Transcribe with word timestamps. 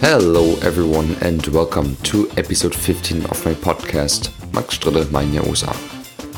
Hello, 0.00 0.54
everyone, 0.62 1.16
and 1.22 1.44
welcome 1.48 1.96
to 2.04 2.30
episode 2.36 2.72
15 2.72 3.24
of 3.26 3.44
my 3.44 3.52
podcast, 3.54 4.30
Max 4.54 4.74
Strille, 4.78 5.10
Meine 5.10 5.34
USA. 5.34 5.72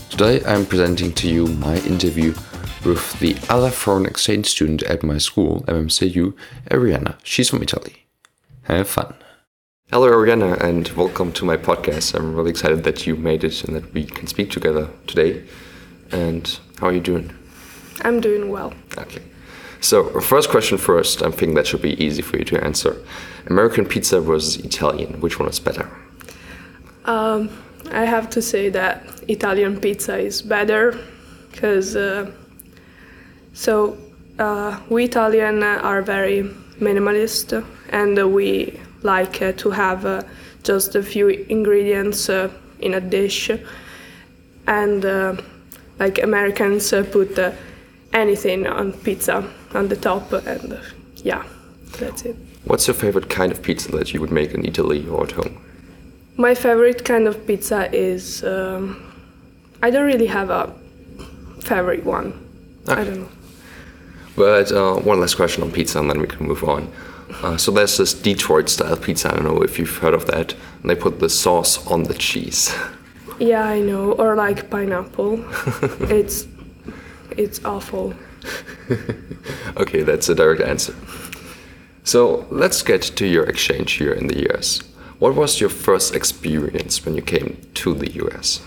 Today 0.09 0.43
I'm 0.47 0.65
presenting 0.65 1.13
to 1.13 1.29
you 1.29 1.47
my 1.47 1.77
interview 1.81 2.33
with 2.87 3.21
the 3.21 3.37
other 3.51 3.71
foreign 3.71 4.07
exchange 4.07 4.46
student 4.46 4.83
at 4.85 5.03
my 5.03 5.19
school, 5.19 5.63
MMCU, 5.69 6.35
Ariana. 6.71 7.19
She's 7.23 7.51
from 7.51 7.63
Italy. 7.63 8.06
Have 8.63 8.88
fun. 8.88 9.15
Hello, 9.90 10.08
Ariana, 10.11 10.58
and 10.58 10.88
welcome 10.92 11.31
to 11.33 11.45
my 11.45 11.58
podcast. 11.58 12.15
I'm 12.15 12.35
really 12.35 12.51
excited 12.51 12.83
that 12.85 13.06
you 13.06 13.15
made 13.15 13.45
it 13.45 13.63
and 13.65 13.77
that 13.77 13.92
we 13.92 14.04
can 14.04 14.27
speak 14.27 14.51
together 14.51 14.88
today. 15.06 15.45
And 16.12 16.59
how 16.79 16.87
are 16.87 16.92
you 16.92 17.01
doing? 17.01 17.30
I'm 18.01 18.23
doing 18.23 18.48
well. 18.48 18.73
Okay. 18.97 19.20
So, 19.80 20.20
first 20.20 20.51
question 20.51 20.77
first, 20.77 21.23
I 21.23 21.30
think 21.30 21.55
that 21.55 21.66
should 21.66 21.80
be 21.80 22.02
easy 22.02 22.20
for 22.20 22.36
you 22.36 22.45
to 22.45 22.62
answer. 22.62 22.96
American 23.46 23.86
pizza 23.86 24.20
versus 24.20 24.56
Italian, 24.59 25.20
which 25.20 25.38
one 25.38 25.48
is 25.48 25.59
better? 25.59 25.88
Um, 27.06 27.48
I 27.91 28.05
have 28.05 28.28
to 28.30 28.42
say 28.42 28.69
that 28.69 29.02
Italian 29.28 29.80
pizza 29.80 30.19
is 30.19 30.42
better 30.42 30.98
because 31.50 31.96
uh, 31.96 32.30
so 33.55 33.96
uh, 34.38 34.78
we 34.91 35.05
Italian 35.05 35.62
are 35.62 36.02
very 36.02 36.42
minimalist 36.78 37.64
and 37.88 38.33
we 38.33 38.78
like 39.02 39.41
uh, 39.41 39.52
to 39.52 39.70
have 39.70 40.05
uh, 40.05 40.22
just 40.62 40.94
a 40.94 41.02
few 41.02 41.28
ingredients 41.28 42.28
uh, 42.28 42.50
in 42.80 42.94
a 42.94 43.00
dish 43.00 43.50
and 44.66 45.05
uh, 45.05 45.34
like 45.98 46.22
Americans 46.22 46.91
put 47.10 47.38
anything 48.12 48.66
on 48.66 48.92
pizza 48.92 49.44
on 49.74 49.88
the 49.88 49.97
top 49.97 50.33
and 50.33 50.80
yeah 51.16 51.45
that's 51.98 52.23
it. 52.23 52.37
What's 52.65 52.87
your 52.87 52.95
favorite 52.95 53.28
kind 53.28 53.50
of 53.53 53.62
pizza 53.62 53.91
that 53.92 54.12
you 54.12 54.20
would 54.20 54.31
make 54.31 54.53
in 54.53 54.64
Italy 54.64 55.06
or 55.08 55.25
at 55.25 55.33
home? 55.33 55.64
My 56.36 56.55
favorite 56.55 57.05
kind 57.05 57.27
of 57.27 57.47
pizza 57.47 57.92
is. 57.94 58.44
Um, 58.44 59.06
I 59.83 59.91
don't 59.91 60.06
really 60.06 60.27
have 60.27 60.50
a 60.50 60.72
favorite 61.62 62.05
one. 62.05 62.28
Okay. 62.89 63.00
I 63.00 63.05
don't 63.05 63.20
know. 63.20 63.28
But 64.36 64.72
uh, 64.72 64.94
one 64.97 65.20
last 65.20 65.34
question 65.34 65.62
on 65.62 65.72
pizza, 65.72 65.98
and 65.98 66.09
then 66.11 66.20
we 66.20 66.27
can 66.27 66.47
move 66.47 66.64
on. 66.64 66.92
Uh, 67.42 67.56
so 67.56 67.70
there's 67.70 67.97
this 67.97 68.14
Detroit 68.14 68.69
style 68.69 68.97
pizza. 68.97 69.31
I 69.31 69.34
don't 69.34 69.44
know 69.44 69.62
if 69.62 69.78
you've 69.78 69.97
heard 69.98 70.14
of 70.14 70.27
that. 70.27 70.55
And 70.83 70.91
they 70.91 70.97
put 70.97 71.20
the 71.20 71.28
sauce 71.28 71.87
on 71.87 72.05
the 72.05 72.14
cheese. 72.14 72.75
Yeah, 73.39 73.64
I 73.64 73.81
know. 73.81 74.12
Or 74.12 74.37
like 74.37 74.70
pineapple. 74.70 75.44
it's 76.11 76.47
it's 77.37 77.64
awful. 77.64 78.14
okay, 79.77 80.02
that's 80.02 80.28
a 80.28 80.34
direct 80.34 80.60
answer. 80.60 80.94
So 82.05 82.47
let's 82.50 82.82
get 82.82 83.02
to 83.02 83.27
your 83.27 83.44
exchange 83.44 83.92
here 83.92 84.12
in 84.12 84.27
the 84.27 84.50
US. 84.50 84.80
What 85.19 85.34
was 85.34 85.60
your 85.60 85.70
first 85.70 86.14
experience 86.14 87.05
when 87.05 87.14
you 87.14 87.22
came 87.22 87.56
to 87.74 87.94
the 87.94 88.10
US? 88.24 88.60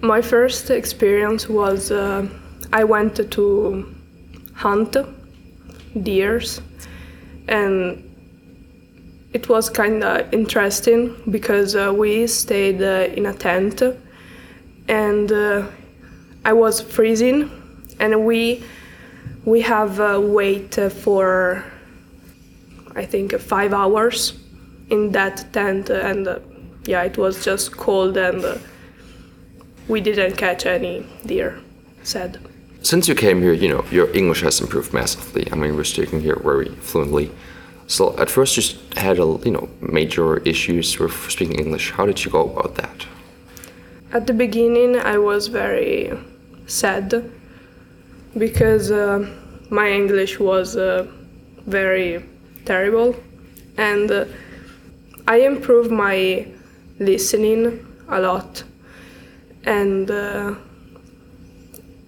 My 0.00 0.20
first 0.20 0.70
experience 0.70 1.48
was 1.48 1.90
uh, 1.90 2.26
I 2.72 2.84
went 2.84 3.30
to 3.30 3.94
hunt 4.54 4.96
deers 6.02 6.60
and 7.48 8.02
it 9.32 9.48
was 9.48 9.68
kind 9.68 10.02
of 10.02 10.32
interesting 10.32 11.14
because 11.30 11.76
uh, 11.76 11.92
we 11.94 12.26
stayed 12.26 12.80
uh, 12.82 13.12
in 13.16 13.26
a 13.26 13.34
tent 13.34 13.82
and 14.88 15.30
uh, 15.30 15.66
I 16.44 16.52
was 16.52 16.80
freezing 16.80 17.50
and 17.98 18.24
we 18.24 18.62
we 19.44 19.60
have 19.60 20.00
uh, 20.00 20.20
wait 20.20 20.74
for 20.74 21.64
I 22.94 23.04
think 23.04 23.38
five 23.38 23.72
hours 23.72 24.34
in 24.90 25.12
that 25.12 25.52
tent 25.52 25.90
and 25.90 26.28
uh, 26.28 26.38
yeah 26.86 27.02
it 27.02 27.18
was 27.18 27.44
just 27.44 27.76
cold 27.76 28.16
and 28.16 28.44
uh, 28.44 28.58
we 29.88 30.00
didn't 30.00 30.36
catch 30.36 30.66
any 30.66 31.06
deer 31.26 31.58
sad. 32.02 32.38
Since 32.82 33.08
you 33.08 33.14
came 33.14 33.40
here 33.40 33.52
you 33.52 33.68
know 33.68 33.84
your 33.90 34.14
english 34.14 34.42
has 34.42 34.60
improved 34.60 34.92
massively. 34.92 35.50
I 35.52 35.56
mean 35.56 35.76
we're 35.76 35.84
speaking 35.84 36.20
here 36.20 36.36
very 36.36 36.68
fluently. 36.80 37.30
So 37.86 38.16
at 38.18 38.30
first 38.30 38.56
you 38.56 38.78
had 38.96 39.18
a 39.18 39.38
you 39.44 39.50
know 39.50 39.68
major 39.80 40.38
issues 40.38 40.98
with 40.98 41.14
speaking 41.30 41.58
english. 41.58 41.90
How 41.90 42.06
did 42.06 42.24
you 42.24 42.30
go 42.30 42.50
about 42.50 42.74
that? 42.76 43.06
At 44.12 44.26
the 44.26 44.32
beginning 44.32 44.96
i 44.96 45.18
was 45.18 45.48
very 45.48 46.12
sad 46.66 47.30
because 48.38 48.90
uh, 48.90 49.26
my 49.70 49.90
english 49.90 50.38
was 50.38 50.76
uh, 50.76 51.06
very 51.66 52.24
terrible 52.64 53.14
and 53.76 54.10
uh, 54.10 54.24
I 55.26 55.38
improved 55.38 55.90
my 55.90 56.46
listening 56.98 57.86
a 58.08 58.20
lot, 58.20 58.62
and 59.64 60.10
uh, 60.10 60.54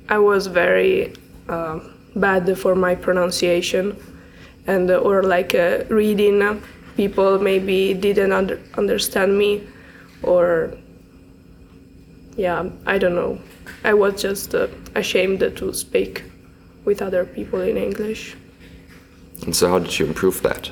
I 0.09 0.19
was 0.19 0.49
very 0.49 1.15
uh, 1.49 1.81
bad 2.15 2.59
for 2.59 2.75
my 2.75 2.95
pronunciation, 2.95 3.97
and 4.67 4.91
uh, 4.91 4.97
or 4.97 5.23
like 5.23 5.55
reading. 5.89 6.63
People 6.97 7.39
maybe 7.39 7.95
didn't 7.95 8.33
under 8.33 8.61
understand 8.77 9.37
me, 9.37 9.67
or 10.23 10.73
yeah, 12.37 12.69
I 12.87 12.99
don't 12.99 13.15
know. 13.15 13.39
I 13.85 13.95
was 13.95 14.21
just 14.21 14.55
uh, 14.55 14.69
ashamed 14.95 15.41
to 15.41 15.73
speak 15.73 16.25
with 16.85 17.03
other 17.03 17.25
people 17.25 17.61
in 17.61 17.77
English. 17.77 18.37
And 19.43 19.55
so, 19.55 19.69
how 19.69 19.79
did 19.79 19.99
you 19.99 20.07
improve 20.07 20.43
that? 20.43 20.71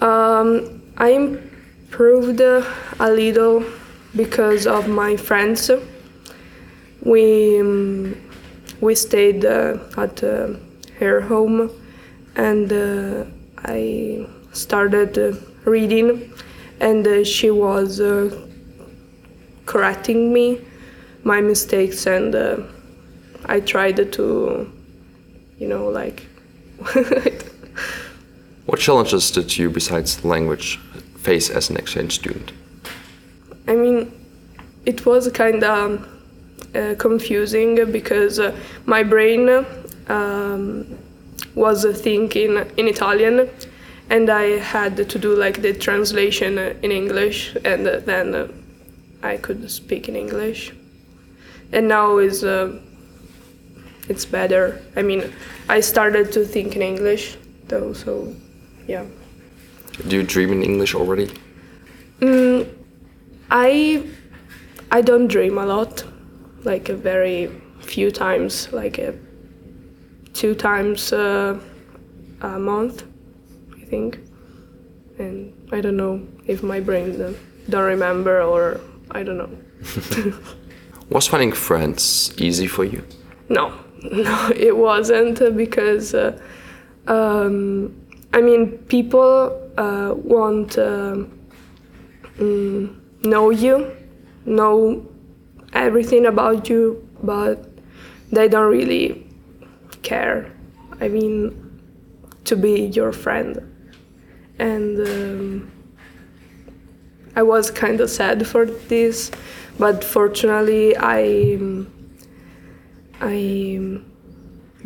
Um, 0.00 0.82
I 0.96 1.10
improved 1.10 2.40
a 2.40 2.64
little 3.00 3.64
because 4.14 4.66
of 4.66 4.88
my 4.88 5.16
friends. 5.16 5.70
We 7.02 7.60
um, 7.60 8.16
we 8.80 8.94
stayed 8.94 9.44
uh, 9.44 9.78
at 9.96 10.22
uh, 10.22 10.54
her 10.98 11.20
home, 11.20 11.70
and 12.36 12.72
uh, 12.72 13.24
I 13.64 14.26
started 14.52 15.18
uh, 15.18 15.32
reading, 15.64 16.32
and 16.80 17.06
uh, 17.06 17.24
she 17.24 17.50
was 17.50 18.00
uh, 18.00 18.46
correcting 19.66 20.32
me 20.32 20.60
my 21.24 21.40
mistakes, 21.40 22.06
and 22.06 22.34
I 23.46 23.60
tried 23.60 24.12
to, 24.12 24.70
you 25.58 25.68
know, 25.68 25.88
like. 25.88 26.26
What 28.66 28.80
challenges 28.80 29.30
did 29.30 29.58
you, 29.58 29.68
besides 29.68 30.24
language, 30.24 30.78
face 31.18 31.50
as 31.50 31.68
an 31.68 31.76
exchange 31.76 32.14
student? 32.14 32.52
I 33.68 33.74
mean, 33.74 34.10
it 34.86 35.04
was 35.04 35.30
kind 35.32 35.62
of 35.62 36.08
uh, 36.74 36.94
confusing 36.98 37.90
because 37.92 38.38
uh, 38.38 38.56
my 38.86 39.02
brain 39.02 39.66
um, 40.08 40.98
was 41.54 41.84
thinking 42.00 42.56
in 42.76 42.88
Italian 42.88 43.50
and 44.10 44.30
I 44.30 44.58
had 44.58 44.96
to 44.96 45.18
do 45.18 45.34
like 45.36 45.62
the 45.62 45.72
translation 45.72 46.58
in 46.58 46.90
English 46.90 47.56
and 47.64 47.86
then 47.86 48.50
I 49.22 49.36
could 49.36 49.70
speak 49.70 50.08
in 50.08 50.16
English. 50.16 50.72
And 51.74 51.88
now 51.88 52.18
is 52.18 52.44
uh, 52.44 52.78
it's 54.08 54.24
better. 54.24 54.80
I 54.94 55.02
mean, 55.02 55.32
I 55.68 55.80
started 55.80 56.30
to 56.32 56.44
think 56.44 56.76
in 56.76 56.82
English 56.82 57.36
though, 57.66 57.92
so 57.92 58.32
yeah. 58.86 59.04
Do 60.06 60.16
you 60.16 60.22
dream 60.22 60.52
in 60.52 60.62
English 60.62 60.94
already? 60.94 61.28
Mm, 62.20 62.68
I 63.50 64.06
I 64.92 65.02
don't 65.02 65.26
dream 65.26 65.58
a 65.58 65.66
lot, 65.66 66.04
like 66.62 66.88
a 66.88 66.94
very 66.96 67.50
few 67.80 68.12
times, 68.12 68.72
like 68.72 68.98
a 68.98 69.12
two 70.32 70.54
times 70.54 71.12
uh, 71.12 71.58
a 72.40 72.58
month, 72.58 73.02
I 73.82 73.84
think. 73.84 74.18
And 75.18 75.52
I 75.72 75.80
don't 75.80 75.96
know 75.96 76.22
if 76.46 76.62
my 76.62 76.78
brain 76.78 77.36
don't 77.68 77.84
remember 77.84 78.42
or 78.42 78.80
I 79.10 79.24
don't 79.24 79.38
know. 79.38 79.50
Was 81.10 81.26
finding 81.26 81.52
friends 81.52 82.32
easy 82.38 82.66
for 82.66 82.84
you? 82.84 83.04
No, 83.48 83.72
no, 84.02 84.50
it 84.54 84.76
wasn't 84.76 85.56
because. 85.56 86.14
Uh, 86.14 86.38
um, 87.06 87.94
I 88.32 88.40
mean, 88.40 88.78
people 88.88 89.70
uh, 89.76 90.12
want 90.16 90.76
uh, 90.76 91.18
mm, 92.38 92.96
know 93.24 93.50
you, 93.50 93.94
know 94.44 95.06
everything 95.72 96.26
about 96.26 96.68
you, 96.68 97.08
but 97.22 97.64
they 98.32 98.48
don't 98.48 98.70
really 98.70 99.24
care. 100.02 100.50
I 101.00 101.08
mean, 101.08 101.80
to 102.44 102.56
be 102.56 102.86
your 102.86 103.12
friend, 103.12 103.60
and 104.58 104.98
um, 105.00 105.72
I 107.36 107.42
was 107.42 107.70
kind 107.70 108.00
of 108.00 108.10
sad 108.10 108.46
for 108.46 108.66
this, 108.66 109.30
but 109.78 110.04
fortunately, 110.04 110.96
I 110.96 111.58
I 113.20 114.00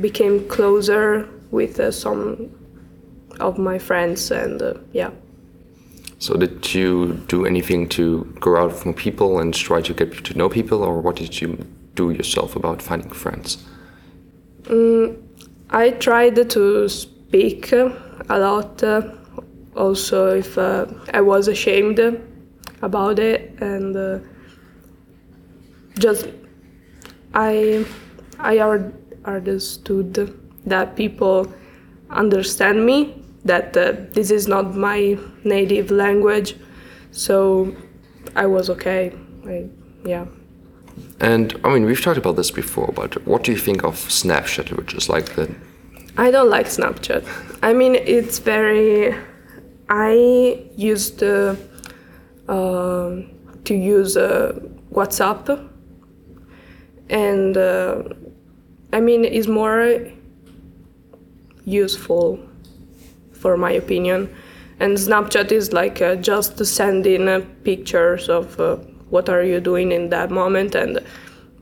became 0.00 0.46
closer 0.49 1.29
with 1.50 1.81
uh, 1.81 1.90
some 1.90 2.50
of 3.40 3.58
my 3.58 3.79
friends, 3.79 4.31
and 4.31 4.62
uh, 4.62 4.75
yeah. 4.93 5.11
So 6.19 6.35
did 6.35 6.75
you 6.75 7.14
do 7.29 7.46
anything 7.46 7.88
to 7.90 8.25
go 8.40 8.56
out 8.56 8.73
from 8.73 8.93
people 8.93 9.38
and 9.38 9.55
try 9.55 9.81
to 9.82 9.94
get 9.94 10.25
to 10.25 10.35
know 10.37 10.49
people, 10.49 10.82
or 10.82 11.00
what 11.00 11.17
did 11.17 11.40
you 11.40 11.64
do 11.94 12.11
yourself 12.11 12.56
about 12.56 12.82
finding 12.82 13.11
friends? 13.11 13.58
I 15.70 15.90
tried 15.90 16.50
to 16.50 16.88
speak 16.88 17.73
a 17.73 17.93
lot. 18.29 18.82
Uh, 18.82 19.02
also, 19.76 20.37
if 20.37 20.58
uh, 20.58 20.87
I 21.14 21.20
was 21.20 21.46
ashamed 21.49 22.00
about 22.82 23.19
it, 23.19 23.55
and 23.61 23.96
uh, 23.96 24.19
just 25.98 26.28
I 27.34 27.84
I 28.38 28.58
understood 29.24 30.34
that 30.66 30.96
people 30.96 31.52
understand 32.10 32.84
me. 32.84 33.22
That 33.44 33.76
uh, 33.76 33.92
this 34.12 34.30
is 34.30 34.48
not 34.48 34.74
my 34.74 35.18
native 35.44 35.90
language, 35.90 36.56
so 37.12 37.74
I 38.36 38.46
was 38.46 38.68
okay. 38.70 39.12
I, 39.46 39.66
yeah. 40.04 40.26
And 41.20 41.58
I 41.64 41.72
mean, 41.72 41.84
we've 41.84 42.00
talked 42.00 42.18
about 42.18 42.36
this 42.36 42.50
before, 42.50 42.92
but 42.94 43.26
what 43.26 43.44
do 43.44 43.52
you 43.52 43.58
think 43.58 43.84
of 43.84 43.94
Snapchat, 43.94 44.76
which 44.76 44.92
is 44.94 45.08
like 45.08 45.34
the 45.36 45.54
I 46.18 46.32
don't 46.32 46.50
like 46.50 46.66
Snapchat. 46.66 47.24
I 47.62 47.72
mean, 47.72 47.94
it's 47.94 48.40
very. 48.40 49.14
I 49.88 50.64
used 50.76 51.22
uh, 51.22 51.54
uh, 52.48 53.22
to 53.64 53.74
use 53.74 54.16
uh, 54.16 54.58
WhatsApp, 54.92 55.67
and 57.10 57.56
uh, 57.56 58.02
I 58.93 59.00
mean, 59.00 59.25
it's 59.25 59.46
more 59.49 60.00
useful, 61.64 62.38
for 63.32 63.56
my 63.56 63.70
opinion. 63.72 64.28
And 64.81 64.96
Snapchat 64.96 65.50
is 65.52 65.72
like 65.72 66.00
uh, 66.00 66.14
just 66.16 66.64
sending 66.64 67.28
uh, 67.28 67.40
pictures 67.64 68.28
of 68.28 68.58
uh, 68.60 68.76
what 69.10 69.28
are 69.28 69.43
you 69.43 69.60
doing 69.60 69.93
in 69.93 70.10
that 70.10 70.31
moment, 70.31 70.75
and 70.75 71.00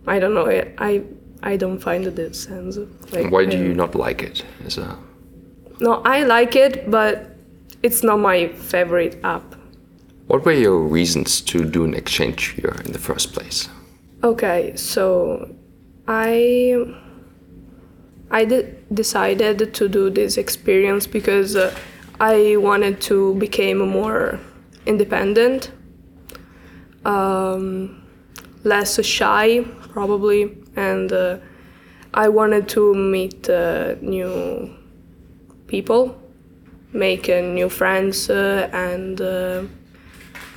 I 0.07 0.19
don't 0.19 0.35
know. 0.35 0.47
I 0.47 0.73
I, 0.79 1.03
I 1.43 1.57
don't 1.57 1.79
find 1.79 2.05
this 2.05 2.43
sense. 2.45 2.79
Like, 3.13 3.31
why 3.31 3.47
do 3.47 3.57
I- 3.57 3.61
you 3.61 3.75
not 3.75 3.95
like 3.95 4.23
it? 4.23 4.45
As 4.65 4.79
a 4.79 4.99
no, 5.81 6.01
I 6.05 6.25
like 6.25 6.57
it, 6.57 6.91
but 6.91 7.37
it's 7.83 8.03
not 8.03 8.19
my 8.19 8.49
favorite 8.49 9.19
app. 9.25 9.55
what 10.29 10.45
were 10.45 10.53
your 10.53 10.81
reasons 10.81 11.41
to 11.43 11.65
do 11.65 11.85
an 11.85 11.95
exchange 11.95 12.47
here 12.57 12.75
in 12.85 12.93
the 12.93 12.99
first 12.99 13.33
place? 13.33 13.69
Okay, 14.27 14.73
so 14.75 15.55
I 16.09 16.85
I 18.29 18.45
de- 18.45 18.75
decided 18.93 19.73
to 19.73 19.89
do 19.89 20.11
this 20.11 20.37
experience 20.37 21.07
because 21.07 21.55
uh, 21.55 21.73
I 22.19 22.57
wanted 22.57 23.01
to 23.03 23.37
become 23.37 23.79
more 23.89 24.41
independent, 24.85 25.71
um, 27.05 28.03
less 28.65 29.01
shy 29.07 29.65
probably, 29.93 30.59
and 30.75 31.13
uh, 31.13 31.39
I 32.13 32.29
wanted 32.29 32.69
to 32.71 32.97
meet 32.97 33.49
uh, 33.49 33.95
new 34.01 34.75
people, 35.69 36.21
make 36.93 37.29
uh, 37.29 37.43
new 37.43 37.69
friends, 37.69 38.29
uh, 38.29 38.69
and 38.73 39.21
uh, 39.21 39.63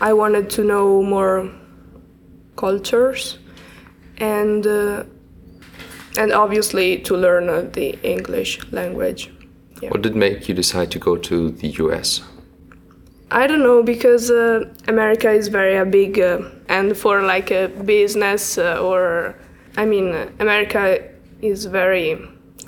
I 0.01 0.13
wanted 0.13 0.49
to 0.57 0.63
know 0.63 1.03
more 1.03 1.51
cultures 2.55 3.37
and 4.19 4.65
uh, 4.65 5.03
and 6.17 6.31
obviously 6.33 6.99
to 6.99 7.15
learn 7.15 7.49
uh, 7.49 7.61
the 7.73 7.97
English 8.03 8.59
language. 8.71 9.31
Yeah. 9.81 9.89
What 9.89 10.01
did 10.01 10.15
make 10.15 10.49
you 10.49 10.55
decide 10.55 10.91
to 10.91 10.99
go 10.99 11.15
to 11.15 11.51
the 11.51 11.69
US? 11.83 12.21
I 13.31 13.45
don't 13.45 13.61
know 13.61 13.83
because 13.83 14.31
uh, 14.31 14.65
America 14.87 15.29
is 15.31 15.49
very 15.49 15.77
uh, 15.77 15.85
big 15.85 16.19
uh, 16.19 16.41
and 16.67 16.97
for 16.97 17.21
like 17.21 17.51
a 17.51 17.67
business 17.67 18.57
uh, 18.57 18.81
or 18.81 19.35
I 19.77 19.85
mean 19.85 20.15
America 20.39 21.07
is 21.41 21.65
very 21.65 22.17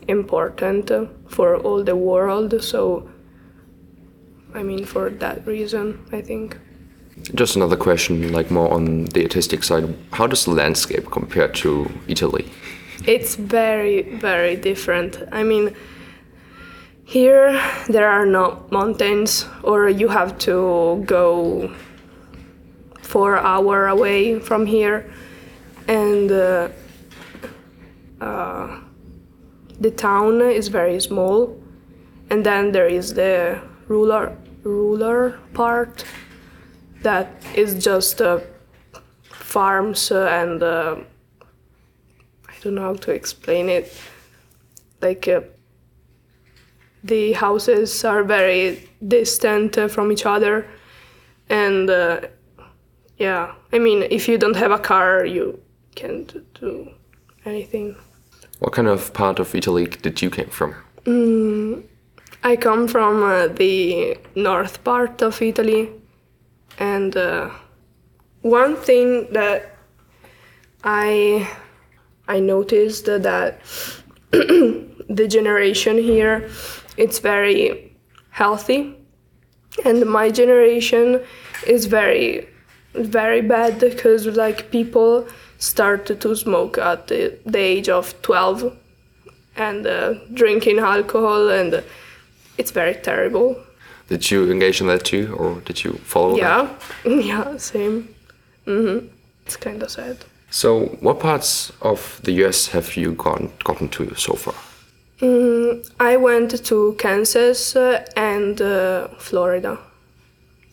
important 0.08 0.92
for 1.28 1.58
all 1.58 1.84
the 1.84 1.96
world 1.96 2.64
so 2.64 3.10
I 4.54 4.62
mean 4.62 4.86
for 4.86 5.10
that 5.10 5.48
reason 5.48 6.06
I 6.12 6.22
think. 6.22 6.58
Just 7.36 7.56
another 7.56 7.78
question, 7.78 8.32
like 8.32 8.50
more 8.50 8.74
on 8.74 9.06
the 9.06 9.24
artistic 9.24 9.64
side. 9.64 9.94
How 10.12 10.28
does 10.28 10.46
the 10.46 10.52
landscape 10.52 11.12
compare 11.12 11.48
to 11.48 11.90
Italy? 12.08 12.50
It's 13.06 13.36
very, 13.36 14.04
very 14.18 14.56
different. 14.56 15.22
I 15.32 15.44
mean, 15.44 15.76
here 17.06 17.52
there 17.90 18.10
are 18.10 18.26
no 18.26 18.66
mountains, 18.72 19.46
or 19.64 19.90
you 19.90 20.08
have 20.08 20.38
to 20.40 21.04
go 21.06 21.72
four 23.02 23.38
hour 23.38 23.88
away 23.88 24.40
from 24.40 24.66
here, 24.66 25.12
and 25.88 26.32
uh, 26.32 26.70
uh, 28.22 28.80
the 29.80 29.92
town 29.92 30.42
is 30.42 30.70
very 30.70 31.00
small, 31.00 31.60
and 32.30 32.46
then 32.46 32.72
there 32.72 32.88
is 32.88 33.14
the 33.14 33.60
rural 33.88 34.38
rural 34.64 35.34
part 35.54 36.06
that 37.02 37.28
is 37.56 37.84
just 37.84 38.22
uh, 38.22 38.40
farms 39.24 40.12
and. 40.12 40.64
Uh, 40.64 40.96
I 42.62 42.64
don't 42.64 42.76
know 42.76 42.82
how 42.82 42.94
to 42.94 43.12
explain 43.12 43.70
it. 43.70 43.92
Like 45.02 45.28
uh, 45.28 45.42
the 47.04 47.34
houses 47.34 48.06
are 48.06 48.24
very 48.24 48.88
distant 49.08 49.78
uh, 49.78 49.88
from 49.88 50.12
each 50.12 50.28
other, 50.28 50.68
and 51.50 51.90
uh, 51.90 52.22
yeah, 53.18 53.54
I 53.74 53.80
mean, 53.80 54.04
if 54.12 54.28
you 54.28 54.38
don't 54.38 54.56
have 54.56 54.72
a 54.72 54.78
car, 54.78 55.26
you 55.26 55.60
can't 55.96 56.32
do 56.54 56.92
anything. 57.46 57.96
What 58.60 58.74
kind 58.74 58.88
of 58.88 59.12
part 59.14 59.40
of 59.40 59.56
Italy 59.56 59.88
did 59.88 60.22
you 60.22 60.30
came 60.30 60.50
from? 60.50 60.76
I 62.44 62.56
come 62.58 62.88
from 62.88 63.24
uh, 63.24 63.48
the 63.48 64.18
north 64.36 64.84
part 64.84 65.24
of 65.24 65.42
Italy, 65.42 65.90
and 66.82 67.16
uh, 67.16 67.50
one 68.42 68.76
thing 68.76 69.28
that 69.32 69.78
I 70.84 71.48
I 72.28 72.40
noticed 72.40 73.06
that 73.06 73.60
the 74.32 75.28
generation 75.28 75.98
here 75.98 76.50
it's 76.98 77.20
very 77.20 77.96
healthy, 78.32 78.96
and 79.86 80.06
my 80.06 80.30
generation 80.32 81.22
is 81.68 81.86
very 81.86 82.48
very 82.96 83.42
bad 83.42 83.80
because 83.80 84.26
like 84.26 84.72
people 84.72 85.28
start 85.60 86.06
to 86.08 86.36
smoke 86.36 86.78
at 86.78 87.08
the, 87.08 87.38
the 87.46 87.60
age 87.60 87.88
of 87.88 88.20
12 88.24 88.76
and 89.56 89.86
uh, 89.86 90.16
drinking 90.34 90.80
alcohol 90.80 91.50
and 91.50 91.84
it's 92.58 92.72
very 92.72 92.96
terrible 92.96 93.56
Did 94.12 94.30
you 94.30 94.52
engage 94.52 94.82
in 94.82 94.88
that 94.88 95.06
too, 95.06 95.34
or 95.40 95.62
did 95.62 95.84
you 95.84 95.94
follow 96.04 96.36
that? 96.36 96.70
yeah. 97.06 97.16
Yeah 97.32 97.58
same. 97.58 98.08
Hmm 98.66 98.98
it's 99.46 99.58
kind 99.58 99.84
of 99.84 99.90
sad. 99.92 100.18
So, 100.50 100.86
what 101.02 101.20
parts 101.20 101.72
of 101.82 102.20
the 102.24 102.32
US 102.44 102.68
have 102.68 102.98
you 102.98 103.14
gone 103.14 103.52
gotten 103.64 103.90
to 103.90 104.14
so 104.16 104.34
far? 104.34 104.54
i 106.00 106.18
went 106.18 106.66
to 106.66 106.96
kansas 106.98 107.76
uh, 107.76 108.04
and 108.18 108.62
uh, 108.62 109.08
florida. 109.20 109.78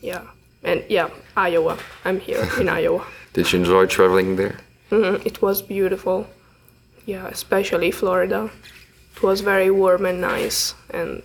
Yeah. 0.01 0.21
And 0.63 0.83
yeah 0.89 1.09
iowa. 1.37 1.77
I'm 2.05 2.19
here 2.19 2.47
in 2.59 2.69
iowa. 2.79 3.05
Did 3.33 3.51
you 3.51 3.59
enjoy 3.59 3.85
traveling 3.85 4.35
there? 4.37 4.57
Mhm, 4.91 5.25
it 5.25 5.41
was 5.41 5.61
beautiful. 5.61 6.25
Yeah 7.05 7.27
especially 7.31 7.91
florida. 7.91 8.49
It 9.15 9.23
was 9.23 9.41
very 9.41 9.71
warm 9.71 10.05
and 10.05 10.19
nice 10.21 10.75
and 10.93 11.21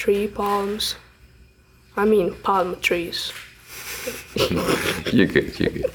tree 0.00 0.26
palms 0.38 0.84
i 1.96 2.04
mean 2.12 2.34
palm 2.46 2.68
trees 2.80 3.32
you 5.12 5.26
good, 5.26 5.58
you 5.60 5.70
good. 5.70 5.90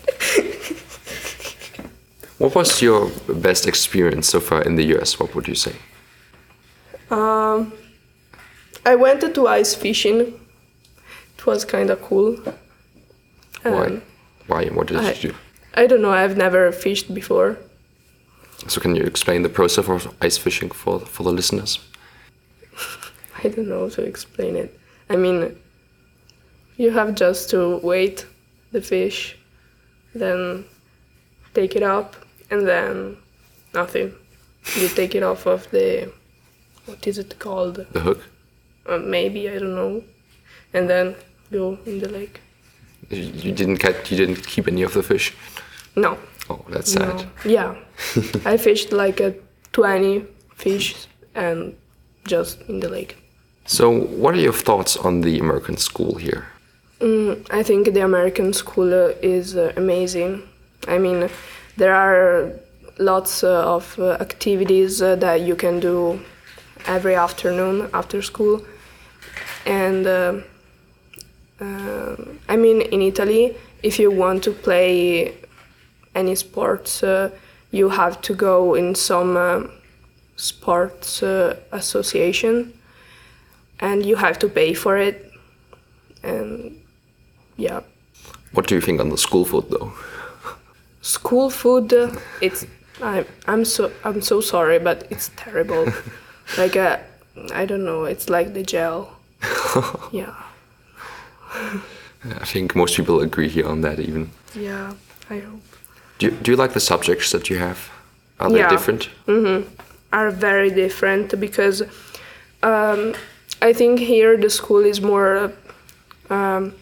what 2.37 2.53
was 2.55 2.81
your 2.81 3.09
best 3.27 3.67
experience 3.67 4.27
so 4.27 4.39
far 4.39 4.61
in 4.61 4.75
the 4.75 4.83
US? 4.97 5.19
What 5.19 5.33
would 5.35 5.47
you 5.47 5.55
say? 5.55 5.75
Um, 7.09 7.73
I 8.85 8.95
went 8.95 9.21
to 9.21 9.47
ice 9.47 9.73
fishing. 9.75 10.19
It 11.37 11.45
was 11.45 11.65
kind 11.65 11.89
of 11.89 12.01
cool. 12.01 12.37
Why? 13.63 13.85
Um, 13.85 14.01
Why? 14.47 14.65
What 14.65 14.87
did 14.87 14.97
I- 14.97 15.11
you 15.13 15.31
do? 15.31 15.35
I 15.75 15.87
don't 15.87 16.01
know. 16.01 16.11
I've 16.11 16.37
never 16.37 16.71
fished 16.71 17.13
before. 17.13 17.57
So, 18.67 18.79
can 18.79 18.95
you 18.95 19.03
explain 19.03 19.41
the 19.41 19.49
process 19.49 19.87
of 19.89 20.13
ice 20.21 20.37
fishing 20.37 20.69
for 20.69 20.99
for 20.99 21.23
the 21.23 21.31
listeners? 21.31 21.79
I 23.43 23.49
don't 23.49 23.67
know 23.67 23.81
how 23.81 23.89
to 23.95 24.01
explain 24.03 24.55
it. 24.55 24.79
I 25.09 25.15
mean, 25.15 25.55
you 26.77 26.91
have 26.91 27.15
just 27.15 27.49
to 27.51 27.77
wait 27.83 28.25
the 28.71 28.81
fish, 28.81 29.37
then 30.15 30.65
take 31.53 31.75
it 31.75 31.83
up, 31.83 32.15
and 32.49 32.67
then 32.67 33.17
nothing. 33.73 34.13
You 34.79 34.87
take 34.87 35.13
it 35.15 35.23
off 35.23 35.45
of 35.45 35.69
the 35.71 36.11
what 36.85 37.05
is 37.07 37.17
it 37.17 37.37
called? 37.39 37.75
The 37.91 37.99
hook. 37.99 38.21
uh, 38.87 38.97
maybe 38.97 39.49
I 39.49 39.59
don't 39.59 39.75
know, 39.75 40.03
and 40.73 40.89
then 40.89 41.15
go 41.51 41.77
in 41.85 41.99
the 41.99 42.09
lake. 42.09 42.39
You 43.09 43.21
you 43.43 43.51
didn't 43.51 43.77
catch, 43.77 44.11
you 44.11 44.17
didn't 44.17 44.47
keep 44.47 44.67
any 44.67 44.83
of 44.83 44.93
the 44.93 45.03
fish. 45.03 45.33
No, 45.95 46.17
Oh, 46.49 46.65
that's 46.69 46.91
sad. 46.93 47.15
no, 47.15 47.25
yeah, 47.45 47.75
I 48.45 48.57
fished 48.57 48.91
like 48.93 49.19
a 49.19 49.33
twenty 49.71 50.25
fish 50.55 50.95
and 51.35 51.75
just 52.27 52.61
in 52.69 52.79
the 52.79 52.89
lake. 52.89 53.17
So, 53.65 53.89
what 53.89 54.35
are 54.35 54.39
your 54.39 54.53
thoughts 54.53 54.97
on 54.97 55.21
the 55.21 55.39
American 55.39 55.77
school 55.77 56.15
here? 56.15 56.47
I 57.51 57.63
think 57.63 57.93
the 57.93 58.01
American 58.01 58.53
school 58.53 58.93
uh, 58.93 59.13
is 59.21 59.55
uh, 59.55 59.73
amazing. 59.77 60.43
I 60.87 60.97
mean, 60.97 61.29
there 61.77 61.93
are 61.93 62.51
lots 62.97 63.43
uh, 63.43 63.75
of 63.75 63.97
uh, 63.99 64.17
activities 64.19 65.01
uh, 65.01 65.15
that 65.17 65.41
you 65.41 65.55
can 65.55 65.79
do 65.79 66.19
every 66.85 67.15
afternoon 67.15 67.89
after 67.93 68.21
school. 68.21 68.61
And 69.65 70.07
uh, 70.07 70.41
I 72.49 72.57
mean, 72.57 72.81
in 72.81 73.01
Italy, 73.01 73.55
if 73.81 73.99
you 73.99 74.11
want 74.11 74.43
to 74.43 74.51
play 74.51 75.35
any 76.15 76.35
sports, 76.35 77.03
you 77.71 77.89
have 77.89 78.21
to 78.21 78.33
go 78.35 78.75
in 78.75 78.95
some 78.95 79.71
sports 80.35 81.23
association 81.71 82.73
and 83.79 84.05
you 84.05 84.15
have 84.15 84.37
to 84.39 84.47
pay 84.49 84.73
for 84.73 84.97
it. 84.97 85.31
And 86.23 86.77
yeah, 87.57 87.81
What 88.53 88.67
do 88.67 88.75
you 88.75 88.81
think 88.81 88.99
on 89.01 89.09
the 89.09 89.17
school 89.17 89.45
food, 89.45 89.65
though? 89.69 89.91
school 91.01 91.49
food 91.49 91.91
uh, 91.93 92.09
it's 92.39 92.65
I'm, 93.01 93.25
I'm 93.45 93.65
so 93.65 93.91
i'm 94.05 94.21
so 94.21 94.39
sorry 94.39 94.79
but 94.79 95.05
it's 95.09 95.29
terrible 95.35 95.91
like 96.57 96.77
uh, 96.77 96.97
i 97.53 97.65
don't 97.65 97.83
know 97.83 98.05
it's 98.05 98.29
like 98.29 98.53
the 98.53 98.63
gel 98.63 99.11
yeah 100.13 100.33
I 102.41 102.45
think 102.45 102.73
most 102.75 102.95
people 102.95 103.19
agree 103.19 103.49
here 103.49 103.67
on 103.67 103.81
that. 103.81 103.99
Even. 103.99 104.29
yeah 104.55 104.93
i 105.29 105.39
hope 105.39 105.61
Do 106.19 106.27
you, 106.27 106.31
do 106.31 106.51
you 106.51 106.57
like 106.57 106.71
the 106.73 106.79
subjects 106.79 107.31
that 107.31 107.49
you 107.49 107.57
have? 107.59 107.77
Are 108.39 108.49
they 108.49 108.59
Yeah. 108.59 108.69
different? 108.69 109.09
are 110.11 110.31
very 110.31 110.69
different 110.71 111.37
because 111.39 111.81
um, 112.61 113.13
i 113.69 113.73
think 113.73 113.99
here 113.99 114.37
the 114.37 114.49
school 114.49 114.83
is 114.91 115.01
more 115.01 115.51
um, 116.29 116.73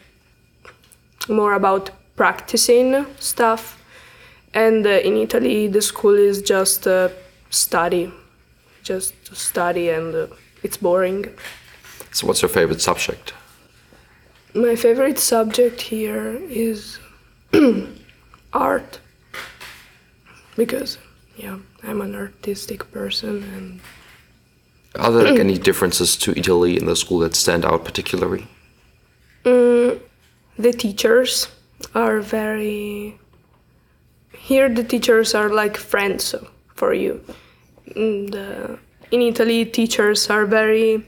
more 1.29 1.53
about 1.53 1.91
practicing 2.15 3.05
stuff. 3.19 3.77
And 4.53 4.85
uh, 4.85 5.07
in 5.07 5.15
italy 5.17 5.67
the 5.67 5.81
school 5.81 6.15
is 6.15 6.41
just 6.41 6.87
uh, 6.87 7.09
study 7.49 8.11
just 8.83 9.13
study 9.35 9.89
and 9.89 10.15
uh, 10.15 10.27
it's 10.63 10.77
boring. 10.77 11.25
So, 12.11 12.27
what's 12.27 12.41
your 12.41 12.49
favorite 12.49 12.81
subject? 12.81 13.33
My 14.53 14.75
favorite 14.75 15.19
subject 15.19 15.81
here 15.81 16.37
is 16.49 16.99
art. 18.53 18.99
Because 20.57 20.97
yeah, 21.37 21.57
I'm 21.83 22.01
an 22.01 22.15
artistic 22.15 22.91
person 22.91 23.43
and 23.55 23.79
Are 24.95 25.11
there 25.11 25.31
like, 25.31 25.39
any 25.39 25.57
differences 25.57 26.17
to 26.17 26.37
Italy 26.37 26.77
in 26.77 26.85
the 26.85 26.95
school 26.95 27.19
that 27.19 27.35
stand 27.35 27.65
out 27.65 27.85
particularly? 27.85 28.47
the 30.61 30.71
teachers 30.71 31.47
are 31.95 32.19
very 32.19 33.17
here 34.37 34.69
the 34.69 34.83
teachers 34.83 35.33
are 35.33 35.49
like 35.49 35.77
friends 35.77 36.35
for 36.75 36.93
you. 36.93 37.21
And, 37.95 38.35
uh, 38.35 38.75
in 39.11 39.21
Italy 39.21 39.65
teachers 39.65 40.29
are 40.29 40.45
very 40.45 41.03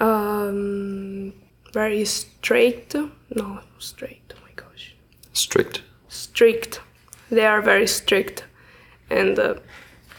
um, 0.00 1.32
very 1.72 2.04
straight. 2.04 2.94
No, 3.30 3.60
straight. 3.78 4.32
Oh 4.36 4.40
my 4.42 4.52
gosh. 4.54 4.94
Strict. 5.32 5.82
strict. 6.08 6.80
They 7.30 7.46
are 7.46 7.62
very 7.62 7.86
strict. 7.86 8.44
And 9.10 9.38
uh, 9.38 9.54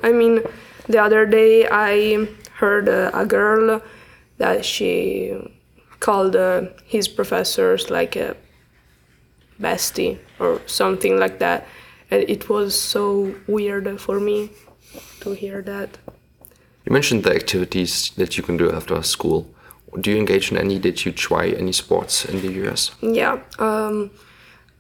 I 0.04 0.12
mean, 0.12 0.42
the 0.88 1.02
other 1.02 1.26
day 1.26 1.68
I 1.70 2.28
heard 2.58 2.90
uh, 2.90 3.12
a 3.14 3.26
girl 3.26 3.82
that 4.38 4.66
she 4.66 5.34
called 6.00 6.36
uh, 6.36 6.64
his 6.86 7.08
professors 7.08 7.90
like 7.90 8.16
a 8.16 8.36
bestie 9.60 10.18
or 10.40 10.62
something 10.66 11.18
like 11.18 11.40
that. 11.40 11.68
And 12.12 12.24
it 12.30 12.50
was 12.50 12.80
so 12.80 13.34
weird 13.48 14.00
for 14.00 14.20
me 14.20 14.52
to 15.22 15.32
hear 15.32 15.62
that. 15.64 15.98
You 16.86 16.92
mentioned 16.92 17.24
the 17.24 17.34
activities 17.34 18.12
that 18.16 18.38
you 18.38 18.44
can 18.44 18.58
do 18.58 18.72
after 18.72 19.02
school. 19.02 19.48
Do 20.00 20.12
you 20.12 20.18
engage 20.18 20.52
in 20.52 20.58
any? 20.58 20.78
Did 20.78 21.06
you 21.06 21.12
try 21.12 21.48
any 21.48 21.72
sports 21.72 22.26
in 22.26 22.42
the 22.42 22.52
US? 22.66 22.92
Yeah, 23.02 23.40
um, 23.58 24.12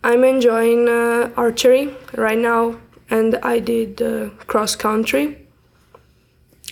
I'm 0.03 0.23
enjoying 0.23 0.87
uh, 0.87 1.31
archery 1.35 1.95
right 2.13 2.37
now, 2.37 2.75
and 3.09 3.35
I 3.41 3.59
did 3.59 4.01
uh, 4.01 4.29
cross 4.45 4.75
country, 4.75 5.44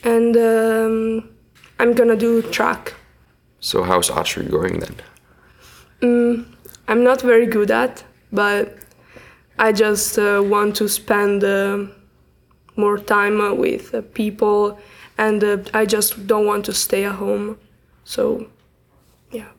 and 0.03 0.35
um, 0.37 1.29
I'm 1.79 1.93
gonna 1.93 2.15
do 2.15 2.41
track. 2.41 2.93
So, 3.59 3.83
how's 3.83 4.09
archery 4.09 4.45
going 4.45 4.79
then? 4.79 4.95
I'm 6.87 7.03
not 7.03 7.21
very 7.21 7.45
good 7.45 7.71
at, 7.71 8.03
but 8.31 8.77
I 9.57 9.71
just 9.71 10.19
uh, 10.19 10.41
want 10.43 10.75
to 10.77 10.89
spend 10.89 11.43
uh, 11.43 11.85
more 12.75 12.97
time 12.97 13.39
uh, 13.39 13.53
with 13.53 13.93
uh, 13.93 14.01
people, 14.13 14.77
and 15.17 15.43
uh, 15.43 15.57
I 15.73 15.85
just 15.85 16.27
don't 16.27 16.45
want 16.45 16.65
to 16.65 16.73
stay 16.73 17.05
at 17.05 17.15
home. 17.15 17.57
So, 18.03 18.47
yeah. 19.31 19.51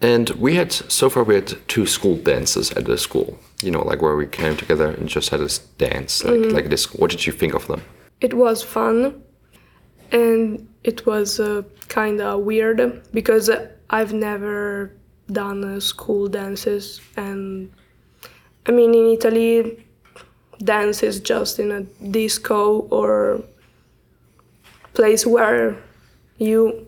And 0.00 0.30
we 0.30 0.54
had 0.54 0.72
so 0.72 1.10
far 1.10 1.24
we 1.24 1.34
had 1.34 1.56
two 1.68 1.86
school 1.86 2.16
dances 2.16 2.72
at 2.72 2.86
the 2.86 2.96
school. 2.96 3.38
You 3.62 3.70
know, 3.70 3.82
like 3.82 4.00
where 4.00 4.16
we 4.16 4.26
came 4.26 4.56
together 4.56 4.88
and 4.90 5.08
just 5.08 5.28
had 5.28 5.40
this 5.40 5.58
dance, 5.58 6.24
like 6.24 6.52
like 6.52 6.68
this. 6.70 6.92
What 6.94 7.10
did 7.10 7.26
you 7.26 7.32
think 7.32 7.54
of 7.54 7.66
them? 7.66 7.82
It 8.20 8.34
was 8.34 8.62
fun 8.62 9.22
and 10.12 10.68
it 10.84 11.06
was 11.06 11.40
uh, 11.40 11.62
kind 11.88 12.20
of 12.20 12.40
weird 12.40 13.02
because 13.12 13.50
I've 13.90 14.12
never 14.12 14.92
done 15.30 15.64
uh, 15.64 15.80
school 15.80 16.28
dances. 16.28 17.00
And 17.16 17.72
I 18.66 18.72
mean 18.72 18.94
in 18.94 19.06
Italy 19.06 19.84
dance 20.58 21.02
is 21.02 21.18
just 21.18 21.58
in 21.58 21.72
a 21.72 21.80
disco 22.10 22.80
or 22.90 23.42
place 24.94 25.26
where 25.26 25.76
you 26.38 26.86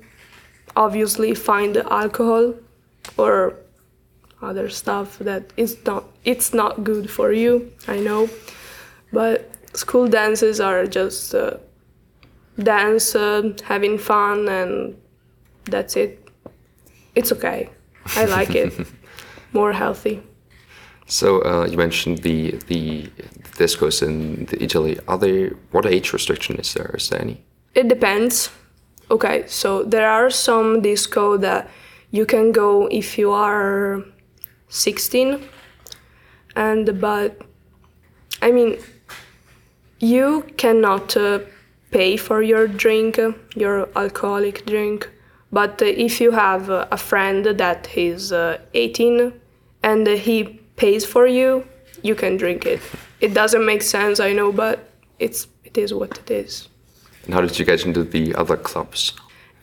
obviously 0.76 1.34
find 1.34 1.76
alcohol 1.76 2.54
or 3.16 3.56
other 4.42 4.68
stuff 4.68 5.18
that 5.20 5.52
is 5.56 5.78
not 5.86 6.04
it's 6.24 6.52
not 6.52 6.84
good 6.84 7.10
for 7.10 7.32
you 7.32 7.72
I 7.88 8.00
know. 8.00 8.28
But 9.12 9.50
school 9.74 10.08
dances 10.08 10.60
are 10.60 10.86
just 10.86 11.34
uh, 11.34 11.56
dance, 12.62 13.14
uh, 13.14 13.52
having 13.64 13.98
fun, 13.98 14.48
and 14.48 14.96
that's 15.64 15.96
it. 15.96 16.28
It's 17.14 17.32
okay. 17.32 17.70
I 18.16 18.24
like 18.24 18.54
it. 18.54 18.72
More 19.52 19.72
healthy. 19.72 20.22
So 21.06 21.42
uh, 21.44 21.66
you 21.66 21.76
mentioned 21.76 22.18
the 22.18 22.52
the 22.66 23.10
discos 23.56 24.02
in 24.02 24.46
the 24.46 24.62
Italy. 24.62 24.98
Are 25.06 25.18
they 25.18 25.50
what 25.70 25.86
age 25.86 26.12
restriction 26.12 26.56
is 26.56 26.72
there? 26.74 26.94
Is 26.96 27.08
there 27.08 27.20
any? 27.20 27.42
It 27.74 27.88
depends. 27.88 28.50
Okay, 29.10 29.44
so 29.46 29.82
there 29.82 30.08
are 30.08 30.30
some 30.30 30.80
disco 30.80 31.36
that 31.36 31.68
you 32.10 32.24
can 32.24 32.52
go 32.52 32.86
if 32.86 33.18
you 33.18 33.32
are 33.32 34.02
16, 34.68 35.40
and 36.56 37.00
but 37.00 37.42
I 38.40 38.50
mean, 38.50 38.78
you 39.98 40.44
cannot 40.56 41.16
uh, 41.16 41.40
pay 41.94 42.16
for 42.16 42.42
your 42.42 42.66
drink, 42.66 43.20
your 43.54 43.88
alcoholic 43.94 44.66
drink. 44.66 45.08
But 45.52 45.80
if 45.80 46.20
you 46.20 46.32
have 46.32 46.68
a 46.68 46.96
friend 46.96 47.46
that 47.46 47.96
is 47.96 48.32
uh, 48.32 48.58
18 48.74 49.32
and 49.84 50.06
he 50.08 50.60
pays 50.74 51.06
for 51.06 51.28
you, 51.28 51.64
you 52.02 52.16
can 52.16 52.36
drink 52.36 52.66
it. 52.66 52.80
It 53.20 53.32
doesn't 53.32 53.64
make 53.64 53.82
sense, 53.82 54.18
I 54.18 54.32
know, 54.32 54.50
but 54.50 54.90
it's 55.20 55.46
it 55.64 55.78
is 55.78 55.94
what 55.94 56.18
it 56.18 56.30
is. 56.30 56.68
And 57.24 57.34
how 57.34 57.40
did 57.40 57.58
you 57.58 57.64
get 57.64 57.86
into 57.86 58.02
the 58.02 58.34
other 58.34 58.56
clubs? 58.56 59.12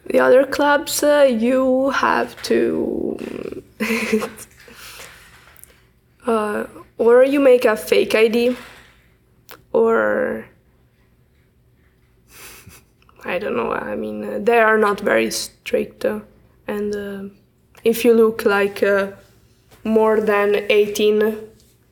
The 0.06 0.20
other 0.20 0.46
clubs, 0.46 1.04
uh, 1.04 1.28
you 1.30 1.90
have 1.90 2.42
to. 2.44 3.62
uh, 6.26 6.66
or 6.98 7.24
you 7.26 7.40
make 7.42 7.66
a 7.66 7.76
fake 7.76 8.16
ID, 8.16 8.56
or. 9.74 10.46
I 13.24 13.40
don't 13.40 13.56
know, 13.56 13.72
I 13.72 13.96
mean, 13.96 14.24
uh, 14.24 14.40
they 14.42 14.60
are 14.60 14.78
not 14.78 15.00
very 15.00 15.32
strict. 15.32 16.06
Uh, 16.06 16.22
and 16.68 16.96
uh, 16.96 17.24
if 17.84 18.04
you 18.04 18.14
look 18.14 18.46
like 18.46 18.82
uh, 18.82 19.12
more 19.84 20.20
than 20.22 20.56
18, 20.70 21.38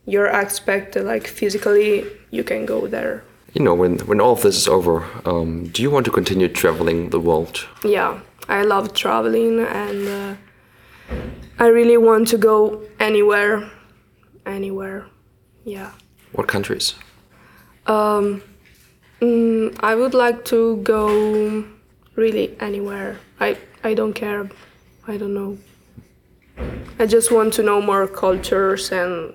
you're 0.06 0.26
expected, 0.26 1.04
like 1.04 1.26
physically, 1.26 2.04
you 2.30 2.44
can 2.44 2.66
go 2.66 2.86
there. 2.86 3.22
You 3.54 3.64
know, 3.64 3.74
when 3.74 3.98
when 4.06 4.20
all 4.20 4.32
of 4.32 4.42
this 4.42 4.56
is 4.56 4.68
over, 4.68 5.04
um, 5.24 5.66
do 5.72 5.82
you 5.82 5.90
want 5.90 6.04
to 6.04 6.12
continue 6.12 6.48
traveling 6.48 7.10
the 7.10 7.18
world? 7.18 7.66
Yeah, 7.82 8.20
I 8.48 8.62
love 8.62 8.94
traveling 8.94 9.58
and 9.58 10.08
uh, 10.08 10.34
I 11.58 11.66
really 11.66 11.96
want 11.96 12.28
to 12.28 12.38
go 12.38 12.82
anywhere, 13.00 13.68
anywhere. 14.46 15.06
Yeah. 15.64 15.90
What 16.32 16.46
countries? 16.46 16.94
Um, 17.86 18.42
mm, 19.20 19.78
I 19.80 19.94
would 19.94 20.14
like 20.14 20.44
to 20.46 20.76
go 20.78 21.64
really 22.16 22.56
anywhere. 22.60 23.18
I 23.38 23.56
I 23.84 23.94
don't 23.94 24.14
care. 24.14 24.50
I 25.06 25.16
don't 25.16 25.34
know. 25.34 25.58
I 26.98 27.06
just 27.06 27.30
want 27.30 27.54
to 27.54 27.62
know 27.62 27.80
more 27.80 28.06
cultures 28.06 28.92
and 28.92 29.34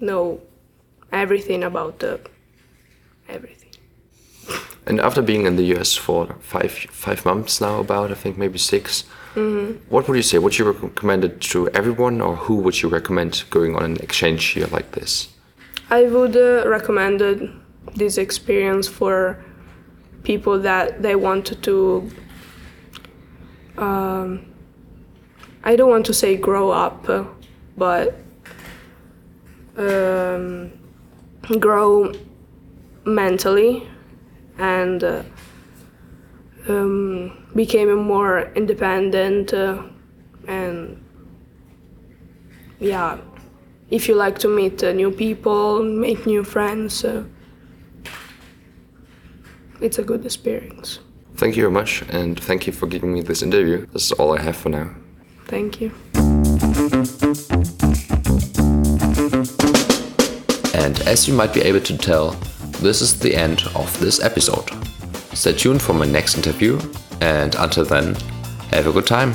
know 0.00 0.40
everything 1.12 1.64
about 1.64 1.98
the 1.98 2.20
everything. 3.28 3.70
And 4.86 5.00
after 5.00 5.22
being 5.22 5.46
in 5.46 5.56
the 5.56 5.74
US 5.76 5.96
for 5.96 6.36
five 6.40 6.72
five 6.72 7.24
months 7.24 7.60
now, 7.60 7.80
about 7.80 8.10
I 8.10 8.14
think 8.14 8.38
maybe 8.38 8.58
6 8.58 9.04
what 9.88 10.08
would 10.08 10.16
you 10.16 10.22
say? 10.22 10.38
Would 10.38 10.58
you 10.58 10.70
recommend 10.70 11.24
it 11.24 11.40
to 11.52 11.68
everyone, 11.68 12.20
or 12.20 12.34
who 12.34 12.56
would 12.56 12.82
you 12.82 12.88
recommend 12.88 13.44
going 13.50 13.76
on 13.76 13.84
an 13.84 13.96
exchange 13.98 14.56
year 14.56 14.66
like 14.66 14.92
this? 14.92 15.28
I 15.90 16.04
would 16.04 16.36
uh, 16.36 16.66
recommend 16.66 17.22
uh, 17.22 17.34
this 17.94 18.18
experience 18.18 18.88
for 18.88 19.42
people 20.22 20.58
that 20.60 21.02
they 21.02 21.16
want 21.16 21.62
to. 21.62 22.10
Um, 23.76 24.44
I 25.62 25.76
don't 25.76 25.90
want 25.90 26.06
to 26.06 26.14
say 26.14 26.36
grow 26.36 26.70
up, 26.70 27.06
but 27.76 28.16
um, 29.76 30.72
grow 31.60 32.12
mentally 33.04 33.88
and 34.58 35.02
uh, 35.04 35.22
um, 36.68 37.48
became 37.54 37.88
a 37.88 37.96
more 37.96 38.50
independent 38.54 39.54
uh, 39.54 39.82
and 40.46 41.02
yeah 42.80 43.18
if 43.90 44.08
you 44.08 44.14
like 44.14 44.38
to 44.38 44.48
meet 44.48 44.82
uh, 44.82 44.92
new 44.92 45.10
people 45.10 45.82
make 45.82 46.26
new 46.26 46.44
friends 46.44 47.04
uh, 47.04 47.24
it's 49.80 49.98
a 49.98 50.02
good 50.02 50.24
experience 50.24 51.00
Thank 51.36 51.54
you 51.54 51.62
very 51.62 51.72
much, 51.72 52.02
and 52.08 52.40
thank 52.40 52.66
you 52.66 52.72
for 52.72 52.88
giving 52.88 53.12
me 53.12 53.20
this 53.22 53.42
interview. 53.42 53.86
This 53.92 54.06
is 54.06 54.12
all 54.12 54.36
I 54.36 54.42
have 54.42 54.56
for 54.56 54.70
now. 54.70 54.90
thank 55.46 55.80
you 55.80 55.92
And 60.74 61.00
as 61.00 61.28
you 61.28 61.34
might 61.34 61.52
be 61.52 61.60
able 61.60 61.80
to 61.80 61.98
tell, 61.98 62.30
this 62.80 63.02
is 63.02 63.18
the 63.18 63.34
end 63.34 63.62
of 63.74 63.98
this 64.00 64.20
episode. 64.20 64.70
Stay 65.34 65.52
tuned 65.52 65.82
for 65.82 65.92
my 65.92 66.06
next 66.06 66.36
interview, 66.36 66.80
and 67.20 67.54
until 67.56 67.84
then, 67.84 68.14
have 68.70 68.86
a 68.86 68.92
good 68.92 69.06
time. 69.06 69.34